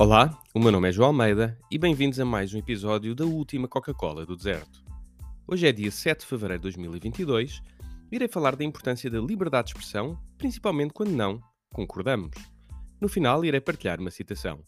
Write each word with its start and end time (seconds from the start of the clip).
Olá, 0.00 0.42
o 0.54 0.58
meu 0.58 0.72
nome 0.72 0.88
é 0.88 0.92
João 0.92 1.08
Almeida 1.08 1.58
e 1.70 1.76
bem-vindos 1.76 2.18
a 2.18 2.24
mais 2.24 2.54
um 2.54 2.58
episódio 2.58 3.14
da 3.14 3.26
última 3.26 3.68
Coca-Cola 3.68 4.24
do 4.24 4.34
Deserto. 4.34 4.82
Hoje 5.46 5.66
é 5.66 5.72
dia 5.72 5.90
7 5.90 6.20
de 6.20 6.26
fevereiro 6.26 6.58
de 6.58 6.70
2022 6.70 7.60
e 8.10 8.16
irei 8.16 8.26
falar 8.26 8.56
da 8.56 8.64
importância 8.64 9.10
da 9.10 9.20
liberdade 9.20 9.66
de 9.66 9.72
expressão, 9.72 10.18
principalmente 10.38 10.94
quando 10.94 11.10
não 11.10 11.38
concordamos. 11.74 12.30
No 12.98 13.10
final, 13.10 13.44
irei 13.44 13.60
partilhar 13.60 14.00
uma 14.00 14.10
citação. 14.10 14.64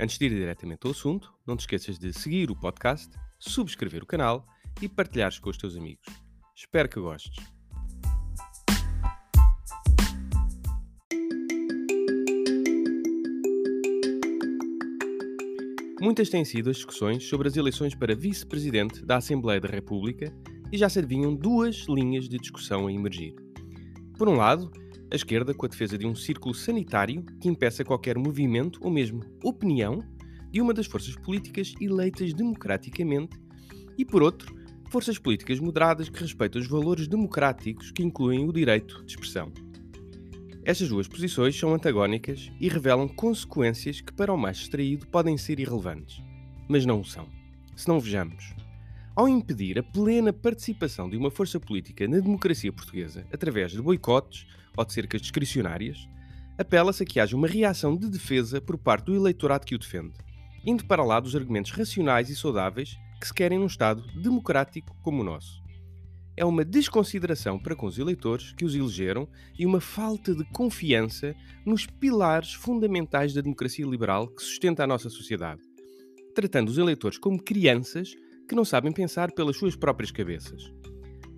Antes 0.00 0.18
de 0.18 0.26
ir 0.26 0.30
diretamente 0.30 0.84
ao 0.86 0.90
assunto, 0.90 1.32
não 1.46 1.56
te 1.56 1.60
esqueças 1.60 1.96
de 1.96 2.12
seguir 2.12 2.50
o 2.50 2.56
podcast, 2.56 3.16
subscrever 3.38 4.02
o 4.02 4.06
canal 4.06 4.44
e 4.82 4.88
partilhares 4.88 5.38
com 5.38 5.50
os 5.50 5.56
teus 5.56 5.76
amigos. 5.76 6.04
Espero 6.56 6.88
que 6.88 6.98
gostes. 6.98 7.57
Muitas 16.00 16.28
têm 16.28 16.44
sido 16.44 16.70
as 16.70 16.76
discussões 16.76 17.24
sobre 17.24 17.48
as 17.48 17.56
eleições 17.56 17.92
para 17.92 18.14
vice-presidente 18.14 19.04
da 19.04 19.16
Assembleia 19.16 19.60
da 19.60 19.68
República 19.68 20.32
e 20.70 20.78
já 20.78 20.88
serviam 20.88 21.34
duas 21.34 21.86
linhas 21.88 22.28
de 22.28 22.38
discussão 22.38 22.86
a 22.86 22.92
emergir. 22.92 23.34
Por 24.16 24.28
um 24.28 24.36
lado, 24.36 24.70
a 25.10 25.16
esquerda 25.16 25.52
com 25.52 25.66
a 25.66 25.68
defesa 25.68 25.98
de 25.98 26.06
um 26.06 26.14
círculo 26.14 26.54
sanitário 26.54 27.24
que 27.40 27.48
impeça 27.48 27.84
qualquer 27.84 28.16
movimento 28.16 28.78
ou 28.80 28.92
mesmo 28.92 29.24
opinião 29.42 29.98
de 30.52 30.60
uma 30.60 30.72
das 30.72 30.86
forças 30.86 31.16
políticas 31.16 31.74
eleitas 31.80 32.32
democraticamente, 32.32 33.36
e 33.98 34.04
por 34.04 34.22
outro, 34.22 34.54
forças 34.90 35.18
políticas 35.18 35.58
moderadas 35.58 36.08
que 36.08 36.20
respeitam 36.20 36.62
os 36.62 36.68
valores 36.68 37.08
democráticos 37.08 37.90
que 37.90 38.04
incluem 38.04 38.48
o 38.48 38.52
direito 38.52 39.04
de 39.04 39.14
expressão. 39.14 39.52
Estas 40.68 40.90
duas 40.90 41.08
posições 41.08 41.58
são 41.58 41.72
antagónicas 41.72 42.52
e 42.60 42.68
revelam 42.68 43.08
consequências 43.08 44.02
que, 44.02 44.12
para 44.12 44.34
o 44.34 44.36
mais 44.36 44.58
distraído, 44.58 45.06
podem 45.06 45.38
ser 45.38 45.58
irrelevantes. 45.58 46.22
Mas 46.68 46.84
não 46.84 47.00
o 47.00 47.04
são. 47.06 47.26
Se 47.74 47.88
não 47.88 47.98
vejamos. 47.98 48.54
Ao 49.16 49.26
impedir 49.26 49.78
a 49.78 49.82
plena 49.82 50.30
participação 50.30 51.08
de 51.08 51.16
uma 51.16 51.30
força 51.30 51.58
política 51.58 52.06
na 52.06 52.18
democracia 52.18 52.70
portuguesa 52.70 53.26
através 53.32 53.72
de 53.72 53.80
boicotes 53.80 54.46
ou 54.76 54.84
de 54.84 54.92
cercas 54.92 55.22
discricionárias, 55.22 56.06
apela-se 56.58 57.02
a 57.02 57.06
que 57.06 57.18
haja 57.18 57.34
uma 57.34 57.48
reação 57.48 57.96
de 57.96 58.06
defesa 58.06 58.60
por 58.60 58.76
parte 58.76 59.06
do 59.06 59.16
eleitorado 59.16 59.64
que 59.64 59.74
o 59.74 59.78
defende, 59.78 60.18
indo 60.66 60.84
para 60.84 61.02
lá 61.02 61.18
dos 61.18 61.34
argumentos 61.34 61.70
racionais 61.70 62.28
e 62.28 62.36
saudáveis 62.36 62.94
que 63.18 63.26
se 63.26 63.32
querem 63.32 63.58
num 63.58 63.64
Estado 63.64 64.06
democrático 64.20 64.94
como 65.00 65.22
o 65.22 65.24
nosso 65.24 65.66
é 66.38 66.44
uma 66.44 66.64
desconsideração 66.64 67.58
para 67.58 67.74
com 67.74 67.86
os 67.86 67.98
eleitores 67.98 68.52
que 68.52 68.64
os 68.64 68.72
elegeram 68.72 69.28
e 69.58 69.66
uma 69.66 69.80
falta 69.80 70.32
de 70.32 70.44
confiança 70.52 71.34
nos 71.66 71.84
pilares 71.84 72.54
fundamentais 72.54 73.34
da 73.34 73.40
democracia 73.40 73.84
liberal 73.84 74.28
que 74.28 74.40
sustenta 74.40 74.84
a 74.84 74.86
nossa 74.86 75.10
sociedade, 75.10 75.60
tratando 76.36 76.68
os 76.68 76.78
eleitores 76.78 77.18
como 77.18 77.42
crianças 77.42 78.14
que 78.48 78.54
não 78.54 78.64
sabem 78.64 78.92
pensar 78.92 79.32
pelas 79.32 79.56
suas 79.56 79.74
próprias 79.74 80.12
cabeças. 80.12 80.72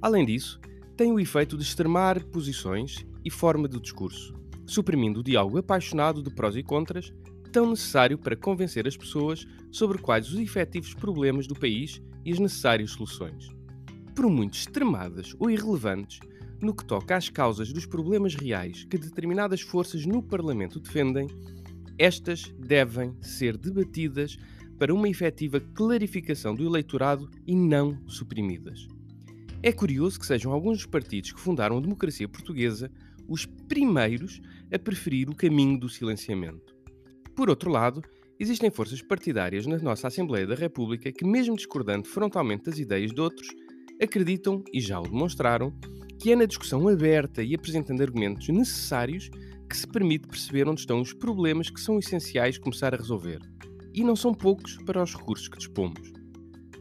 Além 0.02 0.26
disso, 0.26 0.60
tem 0.98 1.10
o 1.10 1.18
efeito 1.18 1.56
de 1.56 1.62
extremar 1.62 2.22
posições 2.24 3.06
e 3.24 3.30
forma 3.30 3.66
do 3.66 3.80
discurso, 3.80 4.34
suprimindo 4.66 5.20
o 5.20 5.24
diálogo 5.24 5.56
apaixonado 5.56 6.22
de 6.22 6.28
prós 6.28 6.54
e 6.56 6.62
contras, 6.62 7.10
tão 7.50 7.70
necessário 7.70 8.18
para 8.18 8.36
convencer 8.36 8.86
as 8.86 8.98
pessoas 8.98 9.46
sobre 9.72 9.96
quais 9.96 10.30
os 10.30 10.38
efetivos 10.38 10.92
problemas 10.92 11.46
do 11.46 11.54
país 11.54 12.02
e 12.22 12.32
as 12.32 12.38
necessárias 12.38 12.90
soluções 12.90 13.59
por 14.14 14.28
muito 14.28 14.54
extremadas 14.54 15.34
ou 15.38 15.50
irrelevantes 15.50 16.20
no 16.60 16.74
que 16.74 16.84
toca 16.84 17.16
às 17.16 17.28
causas 17.28 17.72
dos 17.72 17.86
problemas 17.86 18.34
reais 18.34 18.84
que 18.84 18.98
determinadas 18.98 19.60
forças 19.60 20.04
no 20.04 20.22
Parlamento 20.22 20.78
defendem, 20.78 21.26
estas 21.98 22.52
devem 22.58 23.14
ser 23.20 23.56
debatidas 23.56 24.36
para 24.78 24.94
uma 24.94 25.08
efetiva 25.08 25.60
clarificação 25.60 26.54
do 26.54 26.64
eleitorado 26.64 27.28
e 27.46 27.54
não 27.54 27.98
suprimidas. 28.06 28.86
É 29.62 29.72
curioso 29.72 30.18
que 30.18 30.24
sejam 30.24 30.52
alguns 30.52 30.78
dos 30.78 30.86
partidos 30.86 31.32
que 31.32 31.40
fundaram 31.40 31.76
a 31.76 31.80
democracia 31.80 32.26
portuguesa 32.26 32.90
os 33.28 33.44
primeiros 33.44 34.40
a 34.72 34.78
preferir 34.78 35.28
o 35.28 35.36
caminho 35.36 35.78
do 35.78 35.88
silenciamento. 35.88 36.74
Por 37.36 37.50
outro 37.50 37.70
lado, 37.70 38.02
existem 38.38 38.70
forças 38.70 39.02
partidárias 39.02 39.66
na 39.66 39.78
nossa 39.78 40.08
Assembleia 40.08 40.46
da 40.46 40.54
República 40.54 41.12
que, 41.12 41.26
mesmo 41.26 41.56
discordando 41.56 42.08
frontalmente 42.08 42.64
das 42.64 42.78
ideias 42.78 43.12
de 43.12 43.20
outros, 43.20 43.48
acreditam, 44.00 44.64
e 44.72 44.80
já 44.80 44.98
o 44.98 45.04
demonstraram, 45.04 45.72
que 46.18 46.32
é 46.32 46.36
na 46.36 46.44
discussão 46.44 46.88
aberta 46.88 47.42
e 47.42 47.54
apresentando 47.54 48.02
argumentos 48.02 48.48
necessários 48.48 49.30
que 49.68 49.76
se 49.76 49.86
permite 49.86 50.26
perceber 50.26 50.68
onde 50.68 50.80
estão 50.80 51.00
os 51.00 51.12
problemas 51.12 51.70
que 51.70 51.80
são 51.80 51.98
essenciais 51.98 52.58
começar 52.58 52.92
a 52.94 52.96
resolver. 52.96 53.38
E 53.94 54.02
não 54.02 54.16
são 54.16 54.34
poucos 54.34 54.76
para 54.84 55.02
os 55.02 55.14
recursos 55.14 55.48
que 55.48 55.58
dispomos. 55.58 56.12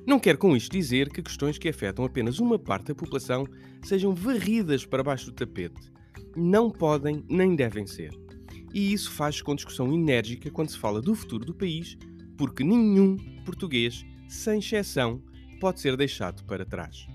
Não 0.05 0.19
quero 0.19 0.39
com 0.39 0.55
isto 0.57 0.71
dizer 0.71 1.09
que 1.09 1.21
questões 1.21 1.57
que 1.57 1.69
afetam 1.69 2.03
apenas 2.03 2.39
uma 2.39 2.57
parte 2.57 2.87
da 2.87 2.95
população 2.95 3.45
sejam 3.83 4.13
varridas 4.13 4.85
para 4.85 5.03
baixo 5.03 5.27
do 5.27 5.33
tapete. 5.33 5.91
Não 6.35 6.71
podem 6.71 7.23
nem 7.29 7.55
devem 7.55 7.85
ser. 7.85 8.11
E 8.73 8.91
isso 8.91 9.11
faz 9.11 9.41
com 9.41 9.55
discussão 9.55 9.93
enérgica 9.93 10.49
quando 10.49 10.69
se 10.69 10.77
fala 10.77 11.01
do 11.01 11.15
futuro 11.15 11.45
do 11.45 11.53
país, 11.53 11.97
porque 12.37 12.63
nenhum 12.63 13.17
português, 13.45 14.03
sem 14.27 14.59
exceção, 14.59 15.21
pode 15.59 15.79
ser 15.79 15.95
deixado 15.97 16.43
para 16.45 16.65
trás. 16.65 17.07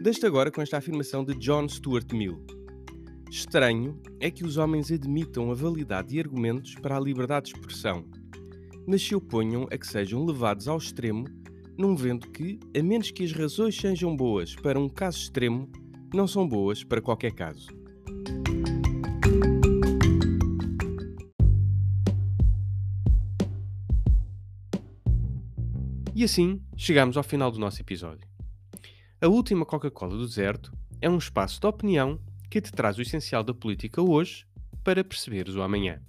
Deixo 0.00 0.24
agora 0.24 0.52
com 0.52 0.62
esta 0.62 0.78
afirmação 0.78 1.24
de 1.24 1.34
John 1.34 1.68
Stuart 1.68 2.12
Mill. 2.12 2.40
Estranho 3.28 4.00
é 4.20 4.30
que 4.30 4.44
os 4.44 4.56
homens 4.56 4.92
admitam 4.92 5.50
a 5.50 5.54
validade 5.54 6.10
de 6.10 6.20
argumentos 6.20 6.76
para 6.76 6.96
a 6.96 7.00
liberdade 7.00 7.50
de 7.50 7.56
expressão, 7.56 8.04
mas 8.86 9.02
se 9.02 9.16
oponham 9.16 9.66
a 9.68 9.76
que 9.76 9.86
sejam 9.86 10.24
levados 10.24 10.68
ao 10.68 10.78
extremo, 10.78 11.24
num 11.76 11.96
vendo 11.96 12.30
que, 12.30 12.60
a 12.78 12.82
menos 12.82 13.10
que 13.10 13.24
as 13.24 13.32
razões 13.32 13.76
sejam 13.76 14.16
boas 14.16 14.54
para 14.54 14.78
um 14.78 14.88
caso 14.88 15.18
extremo, 15.18 15.68
não 16.14 16.28
são 16.28 16.48
boas 16.48 16.84
para 16.84 17.02
qualquer 17.02 17.32
caso. 17.32 17.66
E 26.18 26.24
assim 26.24 26.62
chegamos 26.78 27.18
ao 27.18 27.22
final 27.22 27.50
do 27.50 27.58
nosso 27.58 27.82
episódio. 27.82 28.26
A 29.20 29.28
última 29.28 29.66
Coca-Cola 29.66 30.16
do 30.16 30.26
deserto 30.26 30.72
é 30.98 31.10
um 31.10 31.18
espaço 31.18 31.60
de 31.60 31.66
opinião 31.66 32.18
que 32.50 32.58
te 32.58 32.72
traz 32.72 32.96
o 32.96 33.02
essencial 33.02 33.44
da 33.44 33.52
política 33.52 34.00
hoje 34.00 34.46
para 34.82 35.04
perceberes 35.04 35.54
o 35.56 35.60
amanhã. 35.60 36.00